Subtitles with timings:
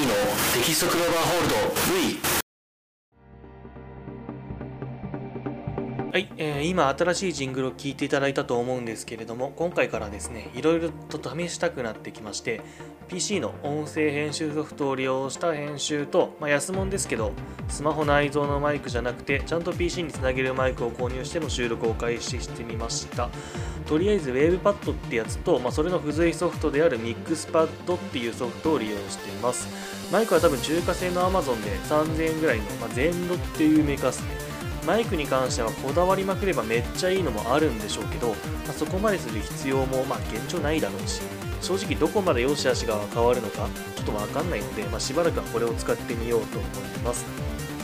[0.00, 0.08] の
[0.54, 1.54] テキストクローバーホールド
[2.26, 2.31] V
[6.12, 12.60] はい、えー、今新しいジングルを聞いていただいたと思うんですけれども今回からですねいろいろと試したくなってきまして
[13.08, 17.32] PC の音声編集ソフトを利用した編集と、まあ、安物ですけど
[17.70, 23.30] スマホ内蔵のマイクじゃなくてちゃんと PC につなげるマイクを購入しての収録を開始してみました。
[23.86, 29.66] とりあえず WavePad ってやつと、まあ、それの付随ソフトである MixPad っていうソフトを利用しています。
[30.12, 34.51] マイクは多分中華製の Amazon で3000円ぐらいの、まあ、ゼンドっていうメーカーですね。
[34.86, 38.34] マイクに関してはこだわりまくればめっちゃいいのもあるんでしょうけど、ま
[38.70, 41.22] あ、そこまでする必要もまあ現状ないだろうし
[41.60, 46.70] 正直どこまで良し悪しが変わるのかちょっとわかんないので、まあ、しばらくはこれを使ってみようと思い
[47.04, 47.24] ます。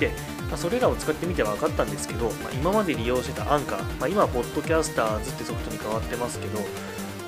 [0.00, 0.10] で、
[0.48, 6.58] まあ、それらを使ってみて分かったんですけど、まあ、今まで利用してたアンカー、まあ、今はポッドキャスターズってソフトに変わってますけど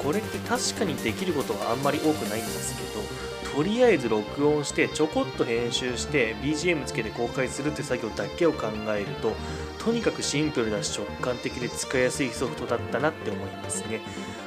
[0.02, 9.34] これって確かにできることはあんまり多くないんですけどとりあえず録音してちょこっと編集して BGM つけて公開するって作業だけを考えると
[9.78, 14.00] とにかくシンプルだし直感的で使いやすいソフトだったなって思いますね。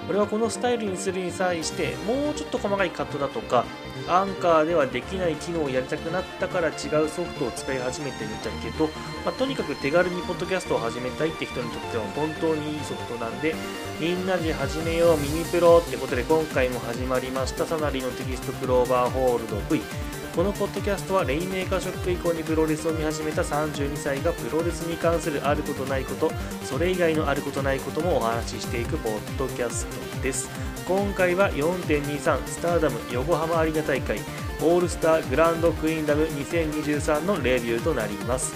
[0.09, 3.65] 俺はこのスタイルにするに際してもうちょっと細かいカットだとか
[4.07, 6.75] アンカーではできない機能をやりたくなったから違う
[7.09, 8.87] ソフトを使い始めてみたけど、
[9.23, 13.55] まあ、とにかく手軽にポッドキャストを始めたいって人にとっては本当にいいソフトなんで
[13.99, 26.31] みんなで始めようミニプロってことで今回も始まりましたサナリのテキサスクローバーホールド V このポッドキャストはレインメーカーショック以降にプロレスを見始めた32歳がプロレスに関するあることないこと
[26.63, 30.49] それ以外のあることないこともお話ししていくポッドキャストです。
[30.87, 34.19] 今回は4.23スターダム横浜アリーナ大会
[34.59, 38.53] オールスターグランドクイーンダム2023のレビューとなります。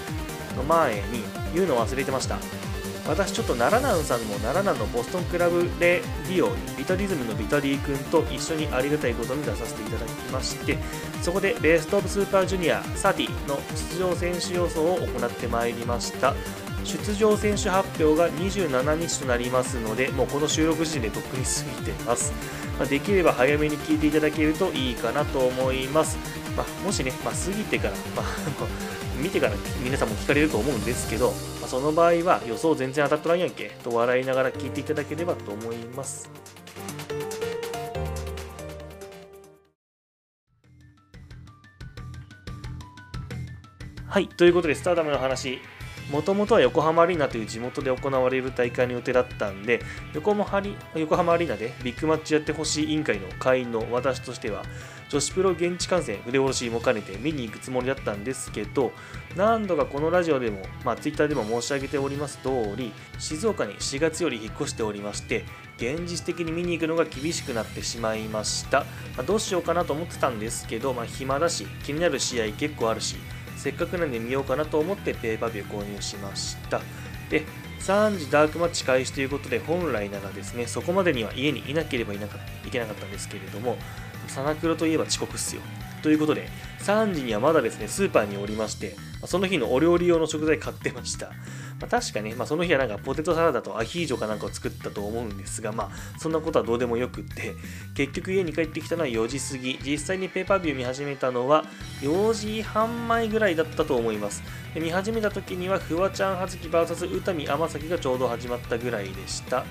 [0.58, 2.57] の前に言うの忘れてました。
[3.08, 10.78] 私ちょっと奈良南さんの奈良南のボストンクラブレディオビタリズムのビタディ君と一緒にありがたいことに出させていただきまして
[11.22, 13.58] そこでベストオブスーパージュニア30の
[13.94, 16.34] 出場選手予想を行ってまいりました。
[16.84, 22.32] 出場選手発表が27日となりますのでもうこの収録時点でとっくに過ぎています、
[22.90, 26.18] できれば早めに聞いていただけるといいかなと思います、
[26.58, 28.26] まあ、もしね、まあ、過ぎてから、まあ、
[29.22, 29.54] 見てから
[29.84, 31.30] 皆さんも聞かれると思うんですけど、
[31.62, 36.30] まあ、その場合は予想全然当たっとらんやんけと笑いながら聞いていただければと思います。
[44.10, 45.60] はい、ということで、スターダムの話、
[46.12, 49.82] もともとは横浜アリーナという地元で行われる大会の予定だったんで、
[50.14, 50.46] 横浜
[50.96, 54.64] 横浜アリーナでビッグマッチやってほしい委員会の会員の私としては、
[55.10, 58.92] 女子プロ現地観戦腕下ろしも兼ねて見に行くつもりだったんですけど
[59.36, 65.46] 何度かこのラジオでも、まあ、ツイッターでも申し上げております通り静岡に4月より引っ越しておりまして
[65.78, 68.86] 現実的に見に行くのが厳しくなってしまいました、ま
[69.20, 73.16] あ、どうしようかなと思ってたんですけど、まあ、暇だし気になる試合結構あるし
[73.68, 76.80] せっかくなんで見ようかなと思ってペーパービュー購入しました
[77.30, 77.44] で
[77.82, 83.76] 3時ダークマッチ開始ということで本来ならですねそこまでには家にいなければいなかいけなかったんですけれども
[84.30, 85.62] サナクロといえば遅刻っすよ。
[86.02, 86.48] ということで、
[86.80, 91.32] 3時にはまだですね、スーパーにおりまして、その日のお料理用の食材買ってました。
[91.80, 97.54] まあ、確かね、まあ、その日はなんかポテトサラダとアヒージョかなんかを作ったと思うんですが、まあ、そんなことはどうでもよくって、
[97.96, 101.66] 結局家に帰ってきたのは4時過ぎ、実際にペーパービュー見始めたのは
[102.02, 104.44] 4時半前ぐらいだったと思います。
[104.74, 109.66] で見始めた時には、フワちゃんはずき VS 宇多見天崎がちょうど始まったぐらいでした。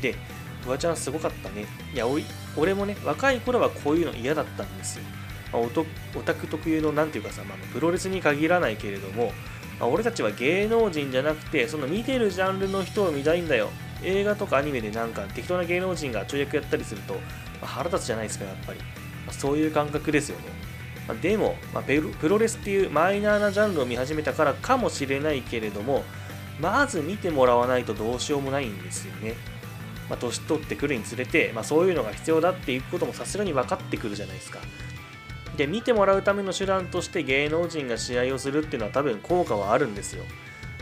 [0.00, 0.14] で、
[0.62, 1.66] フワちゃんすごかったね。
[1.94, 2.24] いや、おい、
[2.56, 5.04] 俺もね、若い頃はこういうの嫌だったんですよ。
[5.56, 9.32] まあ、オタク特有の、なんていうかさ、まあ、プロレスに限らないけれども、
[9.80, 13.70] まあ、俺たちは芸能人じゃなくて、その見てるジャンルの人を見たいんだよ。
[14.02, 17.20] 映画とかアニメでなんか適当な芸能人が跳躍やったりすると、ま
[17.62, 18.78] あ、腹立つじゃないですか、やっぱり。
[18.78, 18.84] ま
[19.30, 20.44] あ、そういう感覚ですよね。
[21.08, 26.04] まあ、でも、ま、プロレスっていうマイナーなジャンルを見始めたからかもしれないけれども、
[26.60, 29.34] まず見てもらわないとどうしようもないんですよね。
[30.08, 34.60] まあ、年取ってくるにつれて、まあ、そういうのが必要だっていうこともさすがに分かってくるじゃないですか。
[35.56, 40.24] で、見てもらうための手段として芸能人が試合をするっていうのは多分効果はあるんですよ。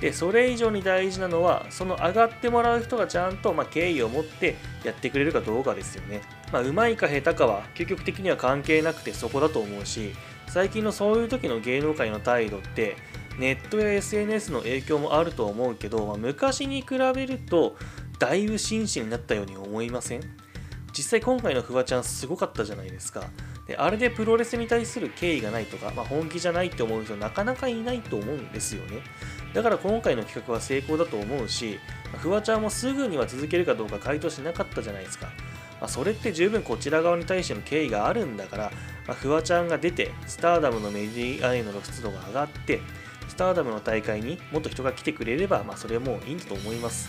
[0.00, 6.22] で、それ以上に大事なのは、その上がってもらう人がちゃんと、まあ、敬意を持ってやってくれるかどうかですよね。
[6.52, 10.12] まあ、うまいか下手かは究極的には関係なくてそこだと思うし、
[10.48, 12.96] 最近のそういう時の芸能界の態度って、
[13.38, 17.76] ネットや SNS の影響もあると思うけど、まあ、昔に比べると
[18.18, 20.20] だいぶ真摯になったように思いません？
[20.96, 23.24] 実際今回のフワちゃんすごかったじゃないですか。
[23.66, 28.98] であれでプロレスに対する敬意がないとか、まあ、本気じゃないって思う人なかなかいないと思うんですよね。
[29.54, 31.78] だから今回の企画は成功だと思うし、
[32.18, 35.28] フワちゃんもすぐには続けるかどうか回答しなかったじゃないですか。
[35.80, 38.72] まあ、それって十分こちら側に対しての敬意があるんだから、
[39.06, 42.80] まあ、フワちゃんが出てスターダムのメディアへの露出度が上がって
[43.28, 47.08] スターダムの大会にもっと人が来てくれれば、まあ、それはもういいんだと思います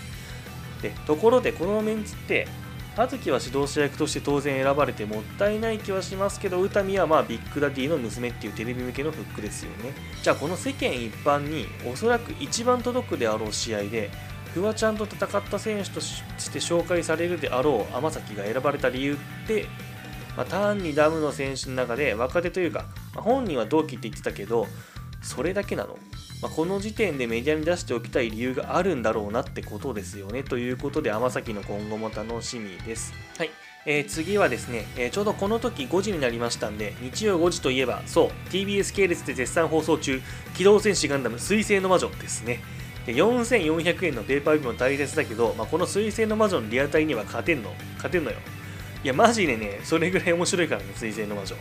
[0.81, 2.47] でところでこのメンツって
[2.95, 9.93] 葉月は指導者役として当然選ばれてもったいない気はしますけど詩美はまあビッグダディの娘っていうテレビ向けのフックですよね。
[10.23, 14.09] じゃあこの世間一般におそらく一番届くであろう試合で
[14.53, 19.65] フワちゃんと戦った選手として紹介されるであろう天咲が選ばれた理由って
[20.37, 24.67] まあ、単にダムの選手の中で若手というか、まあ、本人は同期って言ってたけど
[25.21, 25.97] それだけなの、
[26.45, 33.49] まあ、この時点でメディアに出しておきたい理由があるんだろうなってことですよねということで天崎の今後も楽しみですはい
[33.87, 40.19] えー、次はですね、えー、ちょうどこの時5時になりましたんで、日曜5時といえば、そう、TBS 系列で絶賛放送中、
[40.55, 42.61] 機動戦士ガンダム水星の魔女ですね。
[43.05, 48.37] で4400円のペーパービューも大切だけど、まあ、この水星の魔女のリアタイには勝てんの勝てんのよ。
[49.03, 51.55] いや、マジでね、それぐらい面白いからね、水星の魔女。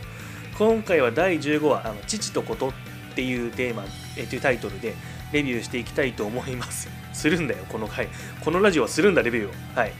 [0.57, 2.73] 今回は第15話、あの父とこと
[3.15, 3.85] っていうテーマ、
[4.17, 4.93] えというタイトルで
[5.31, 6.89] レビューしていきたいと思います。
[7.13, 8.09] するんだよ、この回。
[8.41, 9.51] このラジオはするんだ、レビューを。
[9.73, 9.93] はい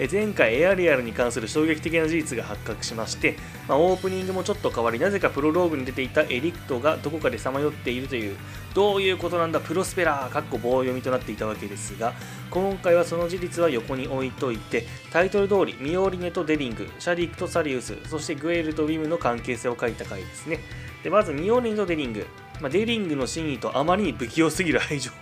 [0.00, 0.08] え。
[0.10, 3.36] 前回エアリアルに関する衝撃的な事実が発覚しまして、
[3.68, 8.36] まあ、オープニングもちょっと変わりなぜかプロローグに出ていたエリクトがどこかでさまよっているという
[8.74, 12.14] どういうことなんだプロスペラーかっこ棒読みとなっていたわけですが
[12.50, 20.60] 今回はその事実は横に置いといてタイトル通りミオリネとデリングシャリックとサリウスそしてグエルとウィムの関係性を書いた回ですね
[21.02, 22.26] でまずミオリネとデリング
[22.60, 25.14] まあ、デリングの真意とあまりに不器用すぎる愛情を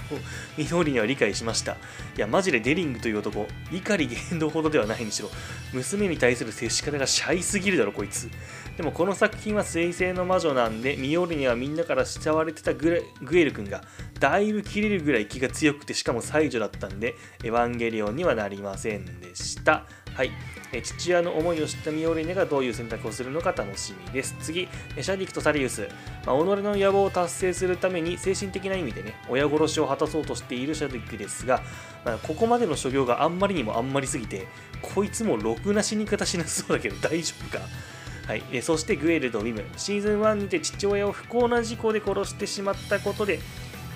[0.57, 1.73] ミノーリには理解しました。
[1.73, 1.77] い
[2.21, 5.31] や、マジでデリングという男、怒り言動ほどではないにしろ、
[5.73, 8.29] 娘に対する接し方がシャイすぎるだろ、こいつ。
[8.77, 13.85] でもこの作品は彗星の魔女なんで、ミオリにはみんなから慕われてたグエル君が、
[14.19, 17.15] だいぶ切れるぐらい気が強くて、しかも才女だったんで、
[17.45, 19.87] エヴァンゲリオンにはなりませんでした。
[20.19, 20.33] はい。
[20.73, 24.35] え父親の思いを知ったミオリネがどういう選択をするのか楽しみです。
[24.41, 24.69] 次、
[25.01, 25.89] シャディクとサリウス。
[26.27, 31.63] まあ、己の野望を達成するために精神的な意味でね、親殺しを果たそうとしているシャディクですが、
[32.05, 34.49] まあ、ここまでの所業があんまりにもあんまりすぎて、
[34.83, 37.65] こいつもろくな死に方しなそうだけど大丈夫か？
[38.27, 43.39] はい、えそしてグエルとウィムシーズン1にて父親を不幸な事故で殺してしまったことで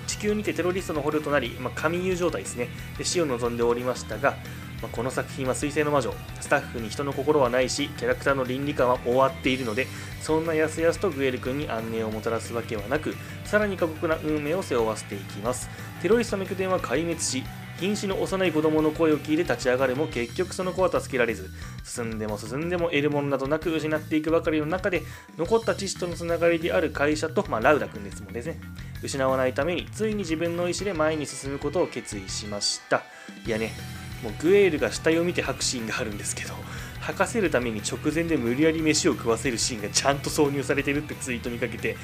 [0.07, 4.35] 地球にてテロリストの捕虜となり、まあ、神優状態ですねで死を望んでおりましたが、
[4.83, 9.87] まあ、この作品は「水星の魔女」スタッフに人の心はないしキャラクターの倫理観は終わっているので
[10.21, 13.15] そんなやすやすとグエル君に安寧をもたらすわけはなく
[13.45, 15.69] さらに過酷な運命を背負わせていきます。
[16.01, 17.43] テロリストの拠点は壊滅し
[17.79, 21.49] 瀕死の幼い子供の声を聞いて立ち上がるも結局その子は助けられず
[21.83, 25.01] 進んでも進んでも得るものなどなく失っていくばかりの中で
[25.37, 28.59] 残った父とのつながりである会社と、まあ、ラウダ君ですもんですね。
[29.01, 33.03] 失わないためについに自分の意思で前に進むことを決意しました。
[33.45, 34.02] いやね。
[34.23, 36.53] もうグエールが死体を見て吐くシーンがあるんですけど
[37.01, 41.97] 吐かせるために直前で無理やり飯を食わせるシーンがちゃんと挿入されてるってツイート見かけて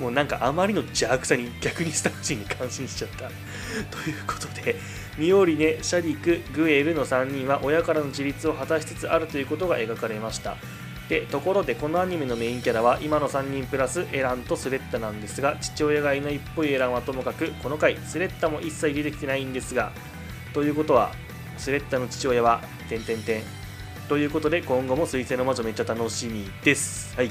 [0.00, 3.28] もうなんかあまりの邪悪さに逆にスタッフ陣に感心しちゃった。
[3.90, 4.76] ということで
[5.18, 10.56] ミオリネ、シャディク、グエルの3人は親からの自立を果たしつつあるということが描かれました。
[11.08, 19.92] でところでこのアニメのメインキャラは今の3人プラスエランとスレッタなんですが父親がいないっぽいエランはともかくこの回スレッタも一切出てきてないんですが
[20.54, 21.12] ということは
[21.58, 23.42] スレッタの父親は、てんてんてん。
[24.08, 27.14] ということで、今後も水星の魔女めっちゃ楽しみです。
[27.16, 27.30] はい。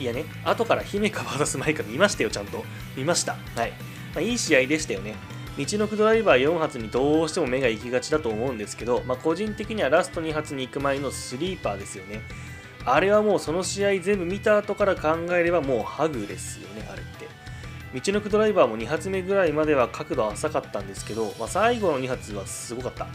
[0.00, 2.64] いやね、後から姫か渡す前から見ましたよ、ちゃんと。
[2.96, 3.36] 見ました。
[3.56, 3.70] はい。
[4.14, 5.14] まあ、いい試合でしたよね。
[5.58, 12.20] 道のくドライバー4発にどうしても目が行きがちだと思うんですけど、まあ、個人的にはラスト2発に行く前のスリーパーですよね。
[12.84, 17.26] あれはもうその試合全部見た後から考えればもうハグですよね、あれって。
[17.94, 23.06] 道のくドライバーも2発目ぐらいまでは角度浅かったんですけど、まあ、最後の2発はすごかった。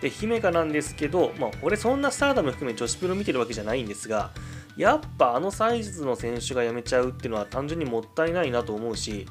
[0.00, 4.32] で、姫香なんですけど、まあ、俺そんなスターダム含め女子プロ見てるわけじゃないんですが、
[4.76, 9.26] やっぱあのサイズの選手が辞めちゃうっていうのは単純にもったいないなと思うし、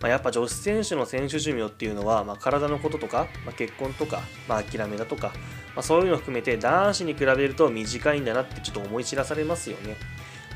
[0.00, 5.32] まあ、やっぱ女子選手の選手寿命っていうのは、まあ、体のこととか、まあ、結婚とか、まあ、諦めだとか、
[5.74, 9.96] ま、そういうの含めて男子に比べると短いんだなってちょっと思い知らされますよね。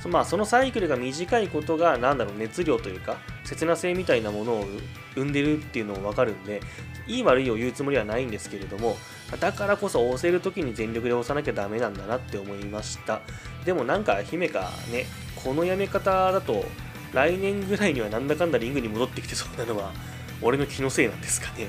[0.08, 4.66] まあ、そのサイクルが短いことが、なんだろう、熱量というか、切な性みたいなものを
[5.14, 6.60] 生んでるっていうのもわかるんで、
[7.06, 8.96] いい悪いを言うつもりはないんですけれども、
[9.40, 13.20] だからこそ押せる時に全力で押さなきゃダメなんだなって思いました。
[13.64, 15.06] でもなんか、姫かね、
[15.36, 16.64] このやめ方だと、
[17.12, 19.92] 来年ぐらいにはなんだかんだリングに戻ってきてそうなのは、
[20.40, 21.68] 俺の気のせいなんですかね。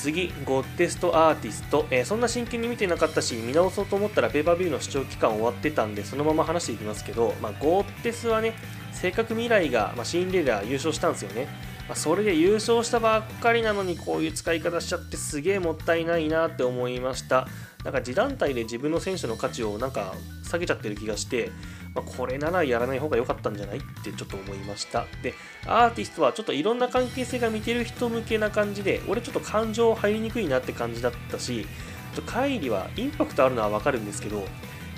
[0.00, 8.54] 次、ゴッテストアーティスト、えー、そんな真剣に見てなかったし、見直そうと思ったらペーパービューの視聴期間終わってたんで、そのまま話していきますけど、まあ、ゴッテスはね、
[8.92, 11.48] せっかく未来が、まあ、シンデレラ優勝したんですよね。
[11.86, 17.48] まあ、それで優勝したばっかりなのにこういう使い方しちゃってすげえもったいないなって思いました
[17.82, 20.14] なんか自団体で自分の選手の価値をなんか
[20.44, 21.50] 下げちゃってる気がして、
[21.94, 25.06] まあ、これならやらない方が良かったんじゃないってちょっと思いました。
[25.22, 25.34] で
[25.66, 31.66] アーティストはちょっといろんな関係性が見てる人向けな感じで俺ちょっと感情入りにくいなって感じだったし
[32.14, 34.46] ちょっと帰りはインパクトあるのはわかるんですけど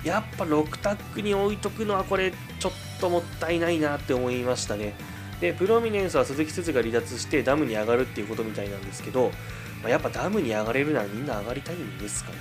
[0.03, 4.93] やっぱ6タックに置いとくのはこれちょっともったいないなって思いましたね。
[5.39, 9.31] でプロミネンスは鈴木鈴が離脱してダムに上がるっていうことみたいなんですけど、
[9.81, 12.37] まあ、やっぱダムに上がれるならみんな上がりたいんですかね。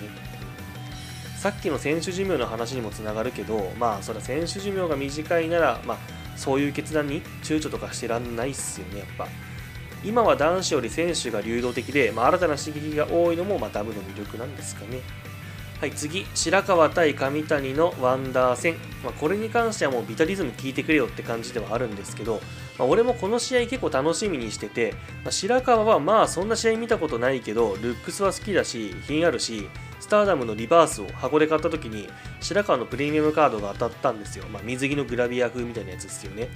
[1.43, 5.99] さっきの選手寿命の話にもつながるけどまあそれは選手寿命が短いならまあ
[6.37, 9.27] そういう決断に躊躇とかしてらんないっすよねやっぱ。
[10.05, 15.01] 今は男子より選手が流動的で、まあ、新たな刺激が多いのも、まあ、ダムの魅力なんですかね。
[15.81, 18.75] はい、次、白川対上谷のワンダー戦。
[19.05, 22.41] まあ、これに関してはもうビタリズム聞いてくれよって感じではあるんですけど、
[22.79, 29.69] まあ、俺もこの試合結構楽しみにしてて、まあ、白川はまあそんな試合見たことないけど、ルックスは好きだし、品あるし、
[30.01, 32.09] スターダムのリバースを箱で買った時に、
[32.41, 34.47] 白川のプレミアムカードが当たったんですよ。
[34.49, 36.49] まあ、水着のグラビア風みたいなやつですよね。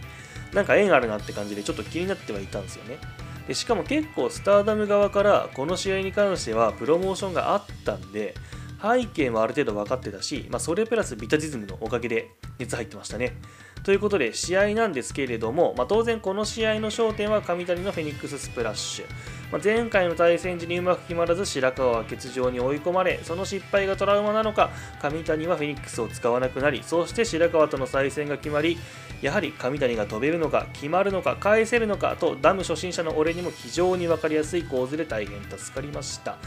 [0.52, 2.98] なんか縁あるなって感じでちょっと気になってはいたんですよね。
[3.46, 8.34] でしかも結構スターダム側からこの試合に関してはプロモーションがあったんで、
[8.82, 13.36] 背景もある程度分かってたし、まあ、それプラスビタジズムのおかげで熱入ってましたね。
[13.86, 19.04] ということで試合なんですけれども、まあ、当然この試合の焦点は上谷のフェニックススプラッシュ。
[19.52, 28.76] まあ、前回の対戦時にうまく決まらず白川は欠場に追い込まれその失敗がトラウマなのか上谷はフェニックスを使わなくなりそして白川との再戦が決まり
[29.22, 36.38] やはり上谷が飛べるのか決まるのか返せるのかとダム初心者の俺にも非常に分かりやすい構図で大変助かりました。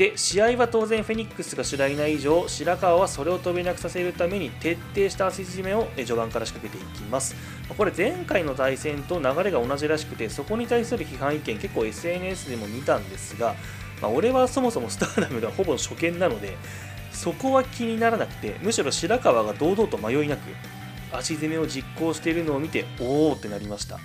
[0.00, 7.36] で試合は当然フェニックスが主題な以上白川はそれを飛べなくさせるために徹底した足締めを序盤から仕掛けていきます。
[7.76, 13.54] これ前回の対戦と流れが同じらしくてそこに対する批判意見結構 SNS でも見たんですが、
[14.00, 16.56] まあ、俺はそもそもスターダムがほぼ初見なので
[17.12, 20.40] そこは気にならなくてむしろ白川が堂々と迷いなく
[21.12, 23.98] 足攻めを実行しているのを見ておおってなりました。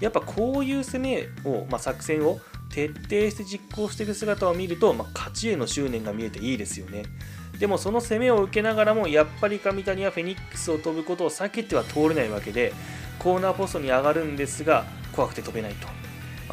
[0.00, 7.02] やっぱこういう攻めを、まあ、作戦を徹底して実行していく姿を見ると、まあ、勝ちへの執念が見えていいですよね。
[7.58, 12.72] でもその攻めを受けながらもやっぱり上谷はフェニックスを飛ぶことを避けては通れないわけで
[13.18, 15.88] コーナーポストに上がるんですが怖くて飛べないと。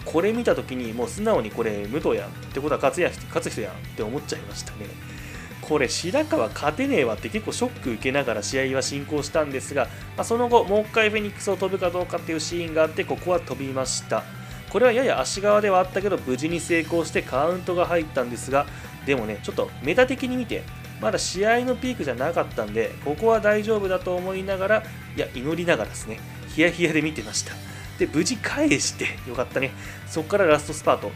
[0.05, 4.87] これ見た時にもう素直にこれ武藤やんってことは勝つや勝つ人やんって思っちゃいましたね。
[5.61, 14.23] これ白川勝てねえわって結構ショック受けながら試合は進行したんですが、まあ、その後もう一回フェニックスを飛ぶかどうかっていうシーンがあってここは飛びました。
[14.69, 18.65] これはやや足側ではあったけど無事に成功してカウントが入ったんですが
[19.05, 20.63] でもねちょっとメタ的に見て
[21.01, 24.83] まだ試合のピークじゃなかったんでここは大丈夫だと思いながら
[25.15, 26.19] いや祈りながらですね
[26.49, 27.53] ヒヤヒヤで見てました。
[27.99, 29.71] で無事返してよかったね。
[30.07, 31.11] そこからラストスパート。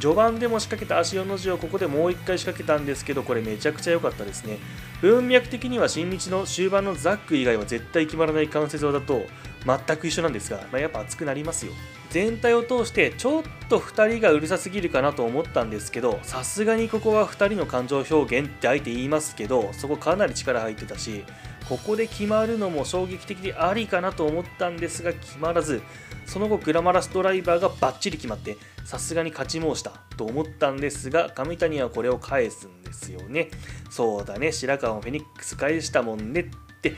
[0.00, 4.58] 序盤でも仕掛けた足4の字をここでもう1回仕掛けたんですけどこれめちゃくちゃ良かったですね。
[5.00, 9.26] 文脈的には新日の終盤のザック以外は絶対決まらない関節技と
[9.66, 11.72] 全く一緒なんですが、まあ、やっぱ熱くなりますよ。
[12.10, 21.24] 全体を通してちょっと2人がうるさすぎるかなと思ったんですけどさすがにここは2人の感情表現ってあえて言いますけどそこかなり力入ってたし
[21.68, 25.82] ここで決まるのも衝撃的でありかなと思ったんですが決まらず
[26.26, 33.50] その後グラマラスドライバーがバッチリ決まってさすがに勝ち申したと思ったんですが上谷はこれを返すんですよね。
[33.90, 34.52] そうだね。
[34.52, 36.44] 白川もフェニックス返したもんねっ
[36.80, 36.94] て。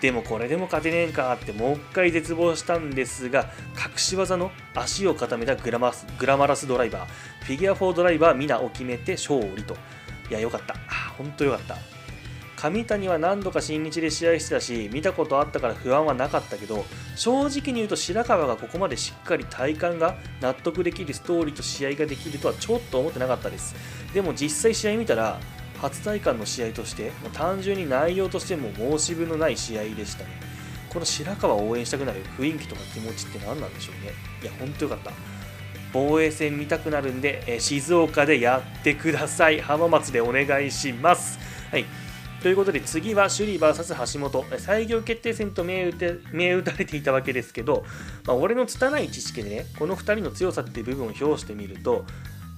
[0.00, 9.76] でもこれでも勝てねえんかってもう一回絶望したんですが隠し技の足を固めたグラマスグラマラスドライバーフィギュア4ドライバー皆を決めて勝利と。
[10.30, 10.74] いやよかった。
[11.18, 11.99] 本当よかった。
[12.60, 16.84] 上谷は何度か新日で試合してたし見たことあったから不安はなかったけど
[17.16, 23.74] 正直に言うと白川がここまでしっかり体感が納得できるストーリーと試合ができるとはちょっと思ってなかったです。
[24.12, 25.40] でも実際試合見たら
[25.80, 30.30] 初体感の試合として単純に内容としても申し分のない試合でしたね。
[30.90, 34.12] この白川を応援したくなる雰囲気とか気持ちって何なんでしょうね。
[34.42, 35.12] いや本当よかった。
[35.94, 39.60] 防衛戦見たくなるんで、え静岡でやってください。
[39.60, 41.38] 浜松でお願いします。
[41.70, 41.86] はい。
[42.42, 44.58] ということで次は首里 VS 橋本。
[44.58, 47.84] 最強決定戦と銘打て銘打たれていたわけですけど、
[48.26, 52.06] まあ、俺の拙い知識でねこの2人の強さっていう部分を表してみると、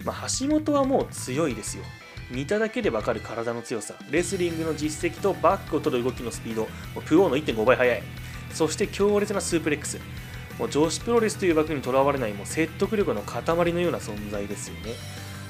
[0.05, 1.85] まあ、橋本はもう強いですよ。
[2.31, 3.95] 見ただけでわかる体の強さ。
[4.11, 6.69] レスリングの実績とバックを取る動きのスピード。
[7.05, 8.03] プオーの1.5倍速い。
[8.53, 9.99] そして強烈なスープレックス。
[10.59, 14.93] もう女子プロレスという枠にとらわれないもう説得力の塊のような存在ですよね。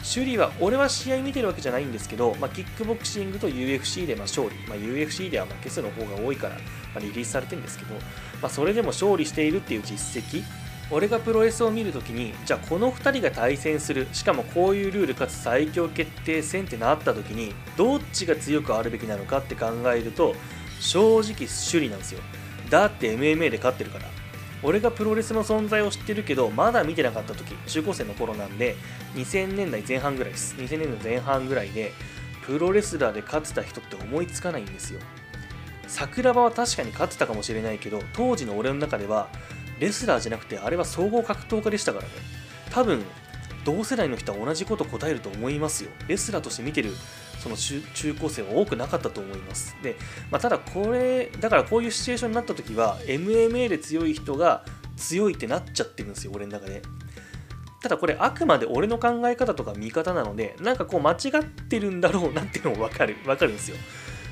[0.03, 6.57] 首里は俺は試合見てるわけじゃないんですけど、まあ、キックボクシングと UFC でま勝利、まあ、UFC では負け数の方が多いから、
[6.95, 8.01] ま、リリースされてるんですけど、ま
[8.45, 10.43] あ、それでも勝利しているっていう実績
[10.91, 20.35] 俺がプロレスを見るときにじゃあこの2人が対戦するしかもこういうルールかつ最強決定戦ってなったときにどっちが強くあるべきなのかって考えると
[20.81, 22.21] 正直首里なんですよ。
[22.69, 24.22] だって MMA で勝ってるから。
[24.63, 28.77] 俺がプロレスの存在を知ってるけどまだ見てなかった時中高生の頃なんで
[29.15, 30.55] 2000年代前半ぐらいです。
[30.57, 31.93] 2000年代前半ぐらいで
[32.47, 35.01] プロレスラーで勝ってた人って思いつかないんですよ。
[35.89, 39.29] 桜庭は確かに勝ってたかもしれないけど当時の俺の中では
[39.79, 42.11] レスラーじゃなくてあれは総合格闘家でしたからね。
[42.71, 43.03] 多分
[43.65, 45.91] 同世代の人は同じこと答えると思いますよ。
[46.09, 46.93] レスラーとして見てる
[47.43, 47.83] その中
[48.21, 49.77] 高生は多くなかったと思います。
[49.83, 49.97] で、
[50.31, 54.65] まあ、ただこれだからこういうシチュエーションになった時は MMA で強い人が
[54.97, 56.83] 強いってなっちゃってるんですよ俺の中で。
[57.83, 63.77] ただこれあくまで俺の考え方とか見方なのでなんかこう間違ってるんだろうなっていうのも分かる分かるんですよ。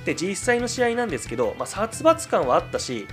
[0.05, 3.07] で実際の試合なんですけど、まあ、殺伐感はあったし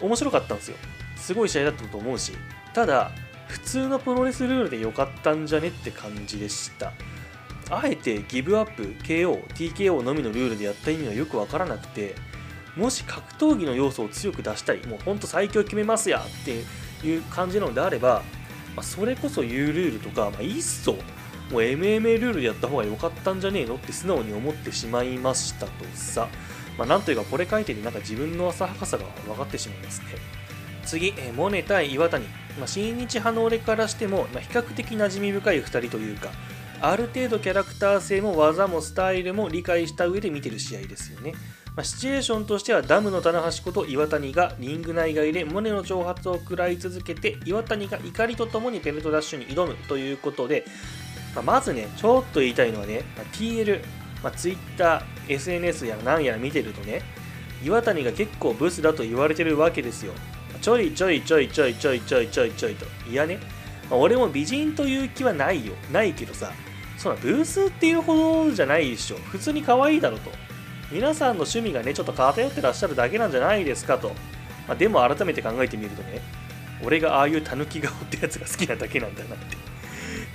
[0.00, 0.76] 面白かったんですよ。
[1.16, 2.32] すごい試合だったと思うし。
[2.74, 3.12] ただ
[3.54, 6.92] 普通のプロレスルールで良かったんじゃねって感じでした。
[7.70, 12.14] あえてギブアップ KO、TKO のみのルールでやった意味はよくわからなくて
[12.76, 16.62] もし格闘技の要素を強く出したいもうほんと最強決めますやって
[17.06, 18.22] いう感じなのであれば、
[18.76, 26.28] まあ、それこそ U ルールとか、まあ、いっそもう MMA ルールでやった方が良かったんじゃねえのって素直に思ってしまいましたとさ、
[26.76, 30.43] まあ、なんというかこれ書いててなんか自分の浅はかさが分かってしまいますね。
[30.84, 32.26] 次、えモネ対岩谷、
[32.58, 36.30] まあ、新日派の俺からしても、まあ、比較的馴染み深い2人というか
[36.80, 41.32] ある程度キャラクター性も技もスタイルも理解した上で見てる試合ですよね。
[41.76, 50.64] まあ、シチュエーションとしてはダムの棚橋こと岩谷がリング内外でモネの挑発を食らい続けて岩谷が怒りとともにベルトダッシュに挑むということで、
[51.34, 53.82] ま、まずねちょっと言いたいのはね、ま、TL、
[54.22, 57.02] まあ、Twitter、SNS やら何やら見てるとね
[57.64, 60.12] 岩谷が結構ブスだと言われてるわけですよ
[60.64, 63.38] ちょいちょいちょいちょいちょいちょいちょいちょいといやね、
[63.90, 65.74] まあ、俺も美人という気はないよ。
[65.92, 66.52] ないけどさ
[66.96, 69.16] そんなブースっていうほどじゃないでしょ。
[69.16, 70.30] 普通に可愛いだろと。
[70.90, 74.08] 皆さんの趣味がねちょっと偏ってらっしゃるだけなんじゃないですかと、
[74.66, 76.22] まあ、でも改めて考えてみるとね
[76.82, 79.38] 俺がああいうたぬき顔ってやつが好きなだけなんだなっ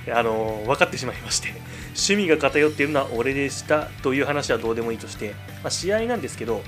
[0.06, 0.14] て。
[0.14, 1.56] あのー、分かってしまいまして。
[1.88, 6.62] 趣味が偏っているのは俺でしたという話はどうでもいいとして、まあ、試合なんですけど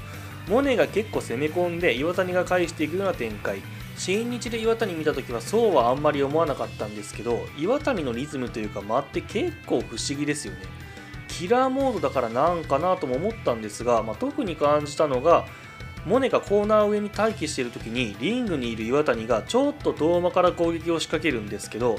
[0.48, 3.62] モネが結構攻め込んで岩谷が返していくような展開。
[3.98, 10.62] 新日で岩谷見た時はそうはあんまり思わなかったんですけど岩谷のリズムというか間って結構不思議ですよね。
[11.28, 15.46] キラーモードだからなんかなとも思ったんですが、まあ、特に感じたのが
[16.06, 21.98] モネがコーナー上に待機している時にリングにいる岩谷がちょっと遠間から攻撃を仕掛けるんですけど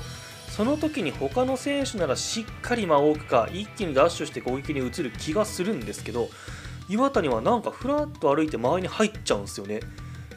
[0.49, 6.29] その時に他の選手ならしっかり間を置くか一気にダッシュして攻撃に移る気がするんですけど
[6.89, 9.81] 岩谷はなんかふらっと歩いて周りに入っちゃうんですよね。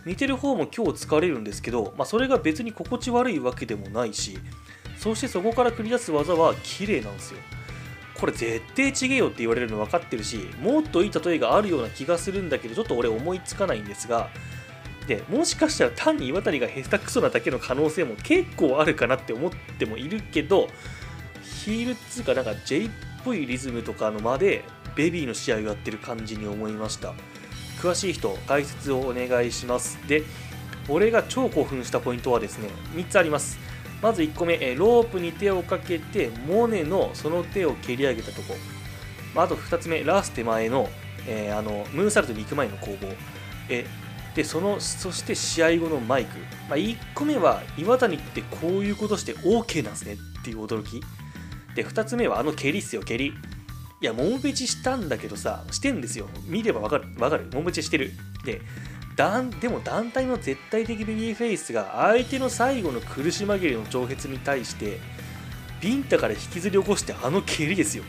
[0.06, 4.38] 見てる方も今日疲れるんですけど、まあ、それが別に心地悪いわけでもないし
[5.00, 7.40] そしてそこから繰り出す技は綺麗なんですよ。
[8.20, 14.30] これ絶対ちげえよって言われるの分かってるしもっといい例えがあるような気がするんだけどちょっと俺思いつかないんですが
[15.06, 20.70] でもしかしたら単に岩谷が下手くそなだけの可能性も結構あるかなって思ってもいるけど
[21.44, 22.90] ヒールっつうかなんか J っ
[23.26, 24.64] ぽいリズムとかの間で
[24.96, 27.14] ベビーの試合をやってる感じに思いました。
[27.82, 29.98] 詳しい人解説をお願いします。
[30.08, 30.24] で
[30.88, 33.58] 俺が超興奮したポイントはですね3つあります。
[34.02, 38.56] まず1個目ロープに手をかけてモネのその手を蹴り上げたとこ。
[39.36, 40.90] あと2つ目ラース手前の,、
[41.28, 43.08] えー、あのムーンサルトに行く前の攻防。
[43.70, 43.86] え
[44.36, 46.38] でそのそして試合後のマイク、
[46.70, 51.02] まあ、1個目は岩谷ってこういうことして OK なんですねっていう驚き。
[51.74, 53.34] で2つ目はあの蹴りっすよ蹴り。
[54.06, 56.28] いや、モンベチしたんだけどさ、してんですよ。
[56.46, 57.06] 見ればわかる。
[57.18, 57.48] わかる？
[57.52, 58.12] モンベチしてる。
[58.44, 58.62] で、
[59.16, 65.00] だんでも団体の絶対的ベビーフェイスが相手の最後の苦し紛れの挑発に対して
[65.82, 68.04] ビンタから引きずり起こしてあの蹴りですよ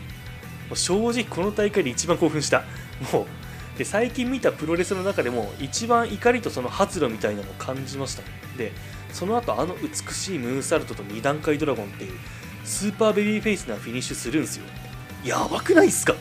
[0.68, 2.64] もう正直この大会で一番興奮した
[3.12, 8.22] もうで最近見たプロレスの中でも一番怒りとその発露みたいなのを感じました
[8.58, 8.72] で
[9.12, 12.18] その後あの美しいムーンサルトと2段階ドラゴンっていう
[12.64, 14.64] スーパーベビーフェイスなフィニッシュするんですよ
[15.26, 16.14] やばくないっすか？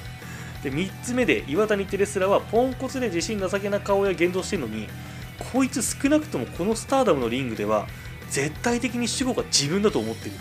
[0.64, 4.88] で3つ目で岩谷テレスラはポンコツで自信なさげな顔や言動してるのに
[5.52, 7.88] こいつ少なくともこのスターダムのリングでは
[8.30, 10.32] 絶対的に主語が自分だと思ってる。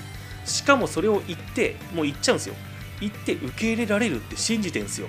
[0.46, 2.54] しかもそれを言ってもう言っちゃうんですよ。
[3.00, 5.08] 言って受け入れられるって信じてんすよ。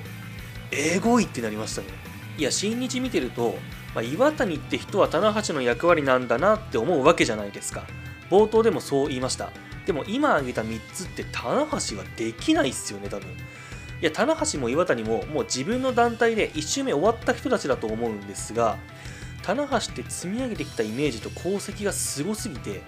[0.71, 1.87] えごいってなりましたね。
[2.37, 3.57] いや新日見てると、
[3.93, 7.85] まあ、岩谷って人は棚橋の役割なんだなって思うわけじゃないですか。
[8.29, 9.51] 冒頭でもそう言いました。
[9.85, 13.29] でも今挙げた3つって棚橋はできないっすよね多分。
[14.01, 18.77] いや棚橋も岩谷ももう自分の団体で1周目終わった人たちだと思うんですが
[19.41, 22.81] 棚橋って積み上げてきたイメージと功績がすごすぎて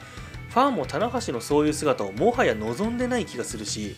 [0.49, 3.95] ファンも棚橋のそういう姿をもはや望んでない気がするし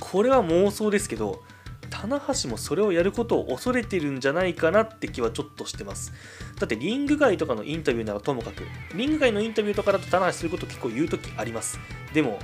[0.00, 1.42] これは妄想ですけど
[1.90, 6.12] 棚橋もそれをやることを恐れてるんじゃないかなって気はちょっとしてます。
[6.58, 8.62] だってリング外とかのインタビューならともかく
[8.94, 11.78] リング外のインタビューとかだと棚橋すること結構言う時あります。
[12.12, 12.38] でも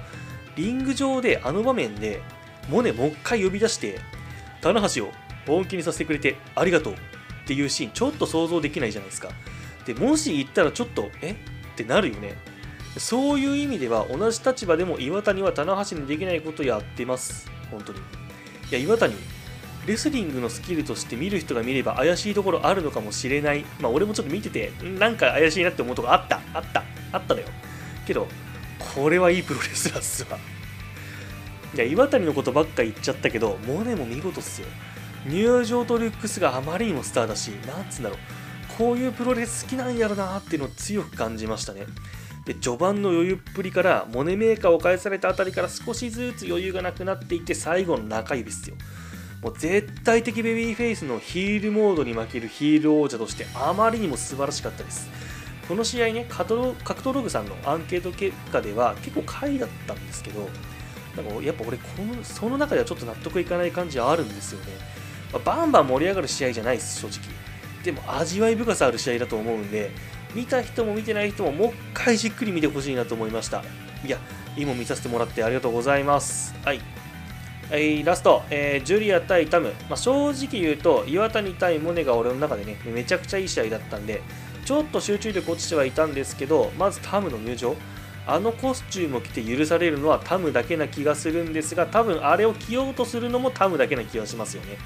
[0.56, 2.22] リング上であの場面で
[2.68, 3.98] モネもう一回呼び出して
[4.60, 5.12] 棚橋を
[5.46, 6.96] 本気にさせてくれてありがとうっ
[7.46, 9.28] ていうシーンちょっと想像できないじゃないですか。
[9.86, 11.32] でもし言ったらちょっとえ？
[11.32, 11.34] っ
[11.74, 12.36] てなるよね。
[12.98, 17.50] そういう意味では同じ立場でも岩谷は棚橋にできないことやってます。
[17.70, 17.98] 本当に。
[18.72, 19.14] いや岩谷
[19.86, 23.66] レスリングのスキルとして見る人が見れば怪しいところあるのかもしれない。
[23.80, 26.40] まあ俺もちょっと見ててなんか怪しいなって思うとこあった。
[26.54, 26.82] あった。
[27.12, 27.46] あったのよ。
[28.06, 28.26] けど
[28.78, 30.38] これはいいプロレスラーっすわ。
[31.74, 34.68] いや岩谷のことばっか言っちゃったけどモネも見事っすよ。
[35.26, 38.18] 入場とルックスがあまりにもスターだしなんつうんだろう。
[38.78, 41.84] こういうプロレス好きなんやろなっていうのを強く感じましたね。
[42.44, 48.76] で序盤の余裕っぷりからモネメーカーを返されたあたりから少しずつ余裕がなくなっていって最後の中指ですよ。
[49.42, 55.10] もう絶対的ベビーフェイスのヒールモードに負けるヒール王者としてあまりにも素晴らしかったです。
[55.68, 60.48] この試合ね格闘ログさんのアンケート結果では結構下位だったんですけど
[61.16, 64.66] なんかやっぱ俺このその中ではちょっと納得いかない感じはあるんですよね、
[65.32, 67.20] まあ、バンバン盛り上がる試合じゃないです正直。
[67.84, 69.90] でも味わい深さある試合だと思うんで
[70.34, 73.62] 見た人も見てない人ももう一回じっくり見てほしいなと思いました。
[74.04, 74.18] いや
[74.56, 76.54] いいも見させてもらってありがとうございます。
[76.64, 76.80] はい。
[77.70, 84.20] はい、ラスト、えー、ジュリア対タム、まあ、正直言うと岩谷対モネが俺の中でねめちゃくちゃいい試合だったんで
[84.66, 87.76] ちょっと集中力落ちてはいたんですけどまずタムの入場。
[88.24, 94.78] あのコスチュームを着て許されるのはタムだけな気がするんですが多分あれを着ようとするのもタムだけな気がしますよね。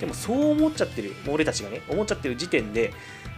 [0.00, 2.92] でもそう思っちゃってる俺たちがね思っちゃってる時点で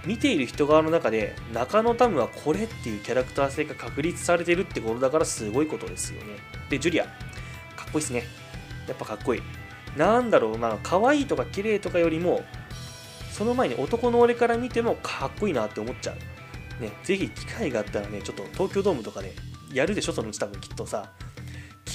[0.07, 6.37] 見ている人側の中で中野タムはこれっていうキャラクター性が確立されてるってことだからすごいことですよね。
[6.71, 7.11] でジュリアか
[7.89, 8.25] っこいいっすね。
[8.89, 9.43] やっぱかっこいい。
[9.97, 12.45] なんだろうまあ可愛いとか綺麗とかよりも
[13.33, 16.17] その前に男の俺から見てもかっこいいなって思っちゃう。
[16.83, 19.35] ね、ぜひ機会があったらね、ちょっと東京ドームとかで、ね、
[19.73, 21.11] やるでしょ、そのうち多分きっとさ。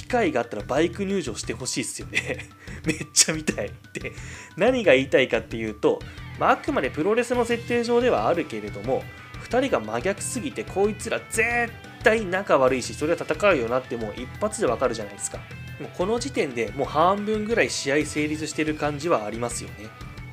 [0.02, 2.48] 機会があったらバイク入場してほしいっすよね。
[2.84, 3.70] めっちゃ見たい。
[3.92, 4.12] で、
[4.56, 6.00] 何が言いたいかっていうと、
[6.38, 9.04] まあ、あくまでプロレスの設定上ではあるけれども、
[9.44, 15.38] 2人が真逆すぎて、こいつら絶対仲悪いし、それは戦うよなってもう一発でわかるじゃないですか。
[15.80, 19.88] もうこの時点でもう半分ぐらい試合成立してる感じはありますよね。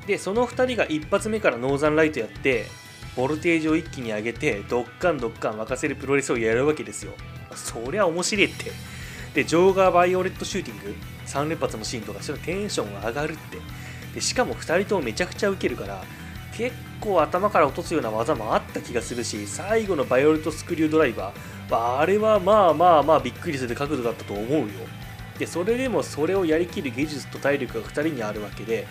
[0.06, 2.66] で、その2人が一発目からノーザンライトやって、
[3.16, 7.12] ボルテージを一気に上げてドッカンドッカン沸かせるプロレスをやるわけですよ
[7.54, 8.72] そりゃ面白いって
[9.34, 10.94] でジョーガーバイオレットシューティング
[11.26, 13.58] 3連発のシーンとかそれテンションが上がるって
[14.14, 16.02] でしかも2人ともめちゃくちゃウケるから
[16.56, 24.66] 結構頭から落とすような技もあった気がするし最後のバイオレットスクリュードライバーあれはまあまあまあびっくりする角度だったと思うよ
[25.38, 28.86] でそれでもそれをやりきる技術と体力が2人にあるわけで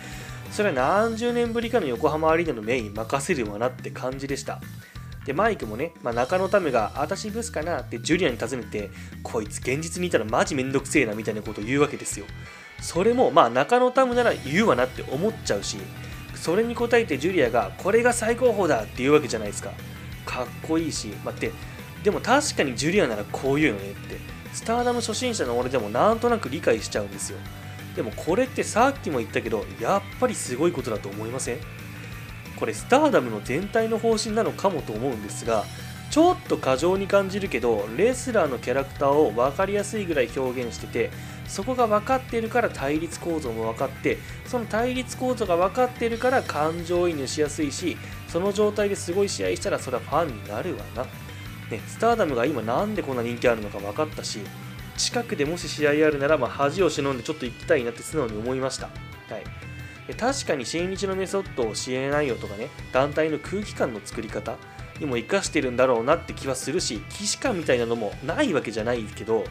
[0.50, 4.60] それは何十年ぶりかの横浜アリーナのメイン任せるわなって感じでした。
[5.30, 8.90] で、マイクもね、まあ、中野タムが、私ブスかなってジュリアに尋ねて、
[9.22, 12.26] こいつ現実にいたらマジめんどくせえなみたいなことを言うわけですよ。
[12.80, 15.76] それも、まあ中野タムなら言うわなって思っちゃうし、
[16.34, 19.70] それに応えてジュリアが、これが最高峰だって言うわけじゃないですか。
[20.26, 21.52] かっこいいし、待って、
[22.02, 24.16] でも確かにジュリアならこう言うよねって、
[24.52, 27.38] スターダム初心者の俺でもなんとなく理解しちゃうんですよ。
[27.94, 31.58] でもこれってさっきも言ったけどやっぱりすごいことだと思いません？
[32.60, 35.64] これスターダムの全体の方針なのかもと思うんですが
[36.10, 41.10] ちょっと過剰に感じるけどレスラーのキャラクターを分かりやすいぐらい表現してて
[41.46, 47.96] そこが分かっているから対立構造も分かってその対立構造が分かっているから感情移入しやすいし
[48.28, 54.40] その状態ですごい試合したらそれはファンになるわな、ね、スターダムが今なんでこんな人気あるのか分かったし
[54.96, 58.86] 近くでもし試合あるなら、まあ、恥を忍んでちょっと行きたいなって素直に思いました。
[58.86, 59.44] はい、
[60.14, 64.56] 確かに新日のメソッドを支援内容とかね、団体の空気感の作り方
[64.98, 69.44] にも活かしてるんだろうなって気はするし、既視感みたいなのもないわけじゃないけど、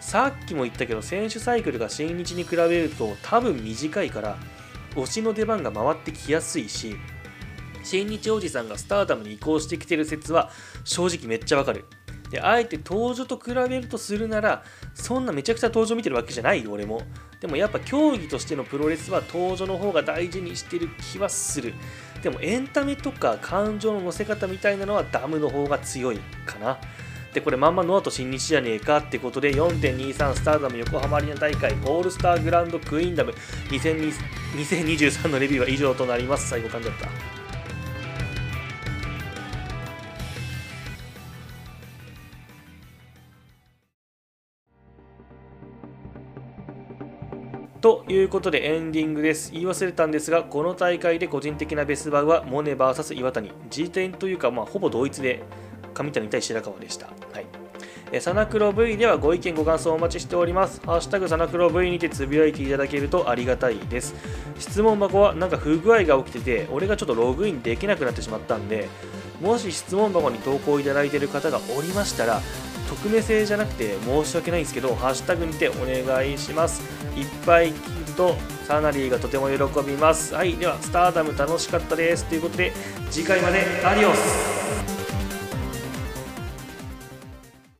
[0.00, 4.36] さっきも言ったけど、選手サイクルが新日に比べると多分短いから、
[4.94, 6.96] 推しの出番が回ってきやすいし、
[7.82, 10.50] 新日おじさんがスターダムに移行してきてる説は
[10.84, 11.84] 正直めっちゃわかる。
[12.30, 17.02] であえて登場と比べるとするならそんなめちゃくちゃ登場見てるわけじゃないよ俺も。
[17.40, 21.74] でもやっぱ競技としてのプロレスは登場の方が大事にしてる気はする。
[22.22, 26.78] でもエンタメとか感情の乗せ方みたいなのはダムの方が強いかな。
[27.32, 33.34] でこれまんまノアと新日じゃねえかってことで4.23スターダム横浜アリーナ大会オールスターグランドクイーンダム
[33.68, 36.48] 2023のレビューは以上となります。
[36.48, 37.45] 最後感じだった。
[47.86, 55.44] ということでエンディングです言い忘れたんですがこの大会で個人的なベスバウはモネ VS 岩谷 G 点というかまあほぼ同一で
[55.94, 57.46] 上谷対白川でしたはい
[58.10, 60.80] えサナクロ V ではご意見ご感想お待ちしております。
[60.86, 64.14] ハッシュタグサナクロ V にてつぶやいていただけるとありがたいです。
[64.60, 68.88] 質問箱はなんか不具合が起きてて、俺がちょっとログインできなくなってしまったんで、
[69.40, 72.40] もし質問箱に投稿いただいている方がおりましたら、
[72.88, 76.95] 匿名性じゃなくて申し訳ないんですけど、ハッシュタグにてお願いします。
[77.16, 80.34] いっぱい聞くとサナリーがとても喜びます。
[80.34, 82.24] はい、では、スターダム楽しかったです。
[82.24, 82.72] ということで、
[83.10, 84.65] 次回までアディオス